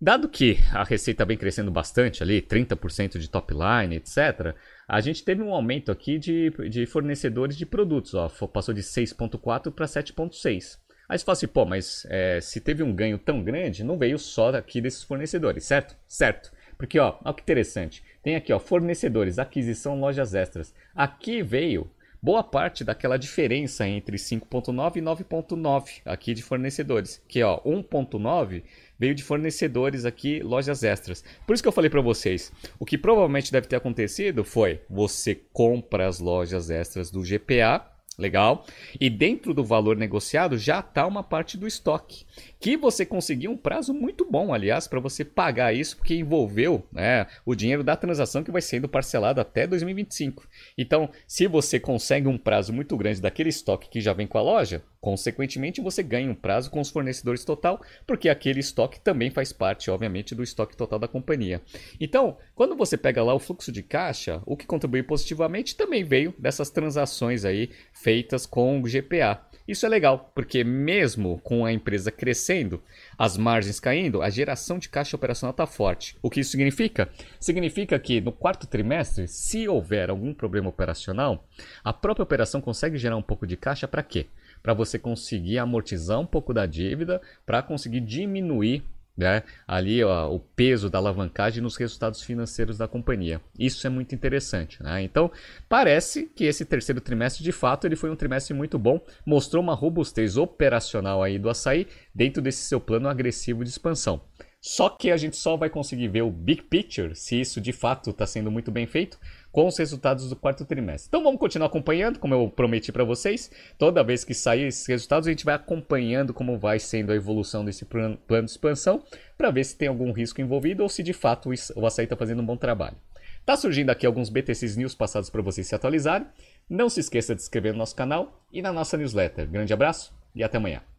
Dado 0.00 0.28
que 0.28 0.58
a 0.72 0.82
receita 0.82 1.24
vem 1.24 1.36
crescendo 1.36 1.70
bastante 1.70 2.24
ali, 2.24 2.42
30% 2.42 3.18
de 3.18 3.30
top 3.30 3.54
line, 3.54 3.94
etc., 3.94 4.52
a 4.88 5.00
gente 5.00 5.24
teve 5.24 5.42
um 5.42 5.54
aumento 5.54 5.92
aqui 5.92 6.18
de, 6.18 6.50
de 6.68 6.86
fornecedores 6.86 7.56
de 7.56 7.64
produtos, 7.64 8.12
ó, 8.14 8.28
passou 8.48 8.74
de 8.74 8.82
6.4 8.82 9.70
para 9.70 9.86
7.6. 9.86 10.78
Aí 11.08 11.18
você 11.18 11.24
fala 11.24 11.34
assim, 11.34 11.46
pô, 11.46 11.64
mas 11.64 12.04
é, 12.08 12.40
se 12.40 12.60
teve 12.60 12.82
um 12.82 12.92
ganho 12.92 13.16
tão 13.16 13.44
grande, 13.44 13.84
não 13.84 13.96
veio 13.96 14.18
só 14.18 14.50
daqui 14.50 14.80
desses 14.80 15.04
fornecedores, 15.04 15.64
certo? 15.64 15.94
Certo. 16.08 16.50
Porque, 16.76 16.98
ó, 16.98 17.16
olha 17.24 17.34
que 17.34 17.42
interessante. 17.42 18.02
Tem 18.22 18.36
aqui, 18.36 18.52
ó, 18.52 18.58
fornecedores, 18.58 19.38
aquisição, 19.38 19.98
lojas 19.98 20.34
extras. 20.34 20.74
Aqui 20.94 21.42
veio 21.42 21.90
boa 22.22 22.44
parte 22.44 22.84
daquela 22.84 23.18
diferença 23.18 23.86
entre 23.86 24.16
5.9 24.16 24.96
e 24.96 25.00
9.9 25.00 26.02
aqui 26.04 26.32
de 26.32 26.42
fornecedores, 26.42 27.20
que 27.26 27.42
ó, 27.42 27.60
1.9 27.62 28.62
veio 28.96 29.14
de 29.14 29.24
fornecedores 29.24 30.04
aqui, 30.04 30.40
lojas 30.40 30.84
extras. 30.84 31.24
Por 31.44 31.54
isso 31.54 31.62
que 31.62 31.68
eu 31.68 31.72
falei 31.72 31.90
para 31.90 32.00
vocês, 32.00 32.52
o 32.78 32.86
que 32.86 32.96
provavelmente 32.96 33.50
deve 33.50 33.66
ter 33.66 33.74
acontecido 33.74 34.44
foi 34.44 34.80
você 34.88 35.34
compra 35.52 36.06
as 36.06 36.20
lojas 36.20 36.70
extras 36.70 37.10
do 37.10 37.22
GPA 37.22 37.91
Legal? 38.18 38.66
E 39.00 39.08
dentro 39.08 39.54
do 39.54 39.64
valor 39.64 39.96
negociado 39.96 40.58
já 40.58 40.80
está 40.80 41.06
uma 41.06 41.22
parte 41.22 41.56
do 41.56 41.66
estoque, 41.66 42.24
que 42.60 42.76
você 42.76 43.06
conseguiu 43.06 43.50
um 43.50 43.56
prazo 43.56 43.94
muito 43.94 44.28
bom, 44.30 44.52
aliás, 44.52 44.86
para 44.86 45.00
você 45.00 45.24
pagar 45.24 45.74
isso, 45.74 45.96
porque 45.96 46.14
envolveu 46.14 46.86
né, 46.92 47.26
o 47.44 47.54
dinheiro 47.54 47.82
da 47.82 47.96
transação 47.96 48.44
que 48.44 48.50
vai 48.50 48.60
sendo 48.60 48.88
parcelado 48.88 49.40
até 49.40 49.66
2025. 49.66 50.46
Então, 50.76 51.10
se 51.26 51.46
você 51.46 51.80
consegue 51.80 52.28
um 52.28 52.36
prazo 52.36 52.72
muito 52.72 52.96
grande 52.96 53.20
daquele 53.20 53.48
estoque 53.48 53.88
que 53.88 54.00
já 54.00 54.12
vem 54.12 54.26
com 54.26 54.38
a 54.38 54.42
loja, 54.42 54.82
consequentemente 55.02 55.80
você 55.80 56.00
ganha 56.00 56.30
um 56.30 56.34
prazo 56.34 56.70
com 56.70 56.80
os 56.80 56.88
fornecedores 56.88 57.44
total, 57.44 57.82
porque 58.06 58.28
aquele 58.28 58.60
estoque 58.60 59.00
também 59.00 59.30
faz 59.30 59.52
parte, 59.52 59.90
obviamente, 59.90 60.32
do 60.32 60.44
estoque 60.44 60.76
total 60.76 61.00
da 61.00 61.08
companhia. 61.08 61.60
Então, 62.00 62.38
quando 62.54 62.76
você 62.76 62.96
pega 62.96 63.22
lá 63.22 63.34
o 63.34 63.40
fluxo 63.40 63.72
de 63.72 63.82
caixa, 63.82 64.40
o 64.46 64.56
que 64.56 64.64
contribui 64.64 65.02
positivamente 65.02 65.76
também 65.76 66.04
veio 66.04 66.32
dessas 66.38 66.70
transações 66.70 67.44
aí 67.44 67.70
feitas 67.92 68.46
com 68.46 68.80
o 68.80 68.84
GPA. 68.84 69.44
Isso 69.66 69.86
é 69.86 69.88
legal, 69.88 70.30
porque 70.34 70.62
mesmo 70.62 71.40
com 71.42 71.64
a 71.64 71.72
empresa 71.72 72.10
crescendo, 72.12 72.80
as 73.18 73.36
margens 73.36 73.80
caindo, 73.80 74.22
a 74.22 74.30
geração 74.30 74.78
de 74.78 74.88
caixa 74.88 75.16
operacional 75.16 75.50
está 75.50 75.66
forte. 75.66 76.16
O 76.22 76.30
que 76.30 76.40
isso 76.40 76.50
significa? 76.52 77.08
Significa 77.40 77.98
que 77.98 78.20
no 78.20 78.32
quarto 78.32 78.66
trimestre, 78.66 79.26
se 79.26 79.68
houver 79.68 80.10
algum 80.10 80.32
problema 80.32 80.68
operacional, 80.68 81.44
a 81.82 81.92
própria 81.92 82.22
operação 82.22 82.60
consegue 82.60 82.98
gerar 82.98 83.16
um 83.16 83.22
pouco 83.22 83.46
de 83.46 83.56
caixa 83.56 83.88
para 83.88 84.02
quê? 84.02 84.26
Para 84.62 84.74
você 84.74 84.98
conseguir 84.98 85.58
amortizar 85.58 86.20
um 86.20 86.26
pouco 86.26 86.54
da 86.54 86.66
dívida, 86.66 87.20
para 87.44 87.62
conseguir 87.62 88.00
diminuir 88.00 88.84
né? 89.16 89.42
ali 89.66 90.02
ó, 90.02 90.30
o 90.32 90.38
peso 90.40 90.88
da 90.88 90.98
alavancagem 90.98 91.62
nos 91.62 91.76
resultados 91.76 92.22
financeiros 92.22 92.78
da 92.78 92.88
companhia. 92.88 93.40
Isso 93.58 93.86
é 93.86 93.90
muito 93.90 94.14
interessante. 94.14 94.82
Né? 94.82 95.02
Então, 95.02 95.30
parece 95.68 96.30
que 96.34 96.44
esse 96.44 96.64
terceiro 96.64 97.00
trimestre, 97.00 97.44
de 97.44 97.52
fato, 97.52 97.86
ele 97.86 97.96
foi 97.96 98.10
um 98.10 98.16
trimestre 98.16 98.54
muito 98.54 98.78
bom, 98.78 99.00
mostrou 99.24 99.62
uma 99.62 99.74
robustez 99.74 100.36
operacional 100.36 101.22
aí 101.22 101.38
do 101.38 101.50
açaí 101.50 101.86
dentro 102.14 102.42
desse 102.42 102.64
seu 102.64 102.80
plano 102.80 103.08
agressivo 103.08 103.64
de 103.64 103.70
expansão. 103.70 104.22
Só 104.60 104.88
que 104.88 105.10
a 105.10 105.16
gente 105.16 105.36
só 105.36 105.56
vai 105.56 105.68
conseguir 105.68 106.06
ver 106.06 106.22
o 106.22 106.30
big 106.30 106.62
picture, 106.62 107.16
se 107.16 107.40
isso 107.40 107.60
de 107.60 107.72
fato 107.72 108.10
está 108.10 108.24
sendo 108.24 108.48
muito 108.48 108.70
bem 108.70 108.86
feito, 108.86 109.18
com 109.52 109.66
os 109.66 109.76
resultados 109.76 110.28
do 110.30 110.34
quarto 110.34 110.64
trimestre. 110.64 111.08
Então 111.08 111.22
vamos 111.22 111.38
continuar 111.38 111.66
acompanhando, 111.66 112.18
como 112.18 112.34
eu 112.34 112.48
prometi 112.48 112.90
para 112.90 113.04
vocês. 113.04 113.50
Toda 113.78 114.02
vez 114.02 114.24
que 114.24 114.32
sair 114.32 114.66
esses 114.66 114.86
resultados, 114.86 115.28
a 115.28 115.30
gente 115.30 115.44
vai 115.44 115.54
acompanhando 115.54 116.32
como 116.32 116.58
vai 116.58 116.78
sendo 116.78 117.12
a 117.12 117.14
evolução 117.14 117.64
desse 117.64 117.84
plano 117.84 118.18
de 118.26 118.50
expansão, 118.50 119.04
para 119.36 119.50
ver 119.50 119.64
se 119.64 119.76
tem 119.76 119.88
algum 119.88 120.10
risco 120.10 120.40
envolvido 120.40 120.82
ou 120.82 120.88
se 120.88 121.02
de 121.02 121.12
fato 121.12 121.50
o 121.76 121.86
açaí 121.86 122.04
está 122.04 122.16
fazendo 122.16 122.42
um 122.42 122.46
bom 122.46 122.56
trabalho. 122.56 122.96
Tá 123.44 123.56
surgindo 123.56 123.90
aqui 123.90 124.06
alguns 124.06 124.30
BTCs 124.30 124.76
News 124.76 124.94
passados 124.94 125.28
para 125.28 125.42
vocês 125.42 125.66
se 125.66 125.74
atualizarem. 125.74 126.26
Não 126.70 126.88
se 126.88 127.00
esqueça 127.00 127.34
de 127.34 127.42
se 127.42 127.46
inscrever 127.46 127.72
no 127.72 127.78
nosso 127.78 127.96
canal 127.96 128.40
e 128.52 128.62
na 128.62 128.72
nossa 128.72 128.96
newsletter. 128.96 129.48
Grande 129.48 129.72
abraço 129.72 130.14
e 130.34 130.44
até 130.44 130.58
amanhã. 130.58 130.91